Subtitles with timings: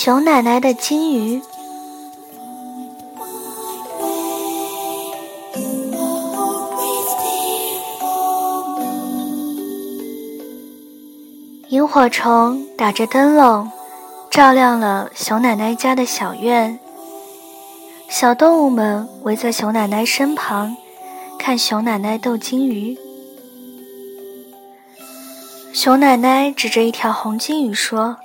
[0.00, 1.42] 熊奶奶的金鱼。
[11.70, 13.68] 萤火虫打着灯笼，
[14.30, 16.78] 照亮了熊奶奶家的小院。
[18.08, 20.76] 小动物们围在熊奶奶身旁，
[21.40, 22.96] 看熊奶奶斗金鱼。
[25.72, 28.16] 熊奶奶指着一条红金鱼说：“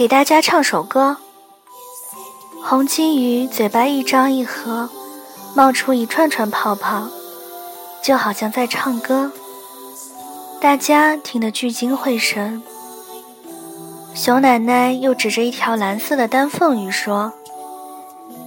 [0.00, 1.18] 给大家唱首歌。”
[2.64, 4.88] 红金鱼嘴巴一张一合，
[5.54, 7.06] 冒出一串串泡泡，
[8.02, 9.30] 就好像在唱歌。
[10.58, 12.62] 大家听得聚精会神。
[14.14, 17.34] 熊奶奶又指着一条蓝色的丹凤鱼说：“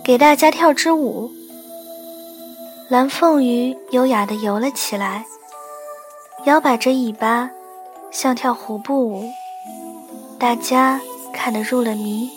[0.04, 1.32] 给大家跳支舞。”
[2.90, 5.28] 蓝凤鱼优雅地游了起来，
[6.46, 7.52] 摇摆着尾巴，
[8.10, 9.30] 像跳胡步舞。
[10.40, 11.00] 大家
[11.34, 12.30] 看得入了迷。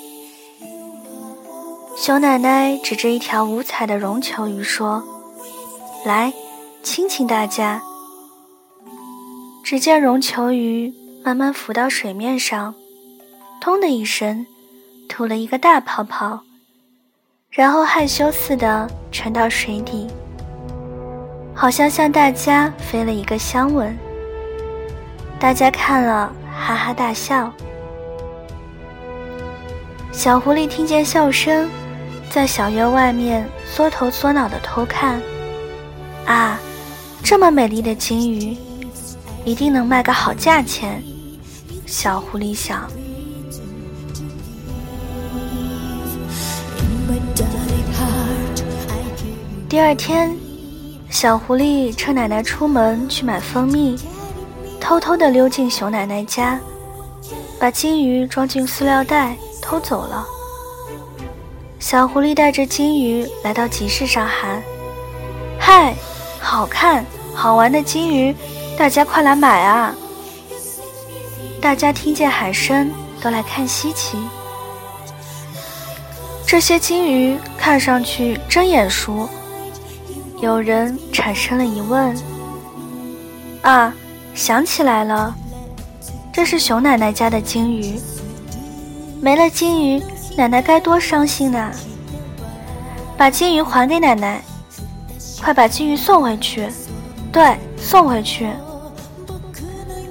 [1.96, 5.04] 熊奶奶指着一条五彩的绒球鱼说
[6.04, 6.32] ：“来，
[6.82, 7.82] 亲亲大家。”
[9.62, 10.92] 只见绒球鱼
[11.24, 12.74] 慢慢浮到水面上，
[13.60, 14.46] 咚的一声，
[15.08, 16.40] 吐了一个大泡泡，
[17.50, 20.06] 然后害羞似的沉到水底，
[21.54, 23.96] 好像向大家飞了一个香吻。
[25.40, 27.52] 大家看了哈哈大笑。
[30.16, 31.68] 小狐狸听见笑声，
[32.30, 35.20] 在小院外面缩头缩脑的偷看。
[36.24, 36.58] 啊，
[37.22, 38.56] 这么美丽的金鱼！
[39.44, 41.02] 一定能卖个好价钱，
[41.84, 42.90] 小狐狸想。
[49.68, 50.34] 第二天，
[51.10, 53.94] 小狐狸趁奶奶出门去买蜂蜜，
[54.80, 56.58] 偷偷的溜进熊奶奶家，
[57.60, 60.24] 把金鱼装进塑料袋偷走了。
[61.80, 64.62] 小狐狸带着金鱼来到集市上喊
[65.58, 65.94] ：“嗨，
[66.40, 67.04] 好看
[67.34, 68.34] 好玩的金鱼！”
[68.78, 69.94] 大家快来买啊！
[71.60, 74.18] 大家听见喊声都来看稀奇。
[76.46, 79.28] 这些金鱼看上去真眼熟。
[80.40, 82.14] 有人产生了疑问：
[83.62, 83.92] 啊，
[84.34, 85.34] 想起来了，
[86.32, 87.98] 这是熊奶奶家的金鱼。
[89.26, 90.00] 没了金鱼，
[90.36, 91.72] 奶奶该多伤心呐！
[93.16, 94.40] 把金鱼还给奶奶，
[95.42, 96.68] 快把金鱼送回去。
[97.32, 98.48] 对，送回去。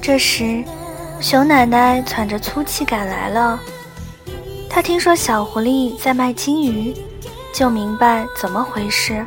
[0.02, 0.66] 这时，
[1.22, 3.58] 熊奶奶喘着粗气赶来了。
[4.70, 6.94] 她听说小狐狸在卖金鱼，
[7.54, 9.26] 就明白怎么回事。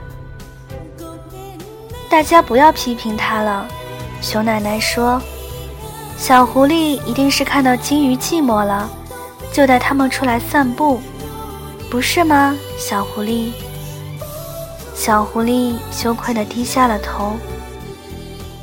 [2.11, 3.67] 大家不要批评他了，
[4.21, 5.19] 熊奶奶说
[6.19, 8.87] ：“小狐狸一定是看到金鱼寂寞了，
[9.59, 11.01] 就带它们出来散步，
[11.91, 13.51] 不是吗？”小狐狸。
[14.95, 17.33] 小狐狸羞愧地低下了头。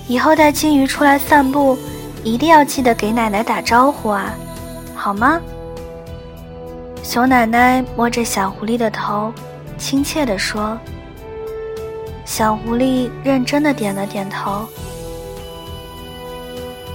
[0.07, 1.77] 以后带金鱼出来散步。
[2.23, 4.33] 一定要记得给奶奶打招呼啊，
[4.95, 5.39] 好吗？
[7.03, 9.33] 熊奶奶摸着小狐狸的头，
[9.77, 10.77] 亲切地说。
[12.23, 14.65] 小狐狸认真的点了点头。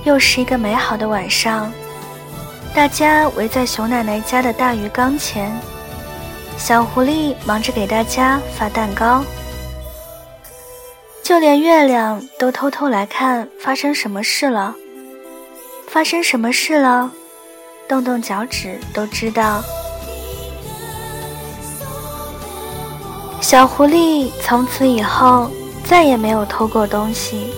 [0.05, 1.71] 又是一个美好的晚上，
[2.73, 5.53] 大家围在熊奶奶家的大鱼缸前，
[6.57, 9.25] 小狐狸忙着给大家发蛋糕，
[11.23, 14.75] 就连月亮都偷偷来看发生什么事了。
[15.89, 17.11] 发生什么事了？
[17.89, 19.63] 动动脚趾都知道。
[23.41, 25.51] 小狐狸从此以后
[25.85, 27.53] 再也没有偷过东西。